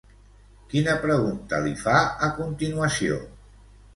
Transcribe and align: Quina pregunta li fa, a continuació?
Quina 0.71 0.95
pregunta 1.03 1.59
li 1.67 1.75
fa, 1.83 1.99
a 2.27 2.31
continuació? 2.39 3.21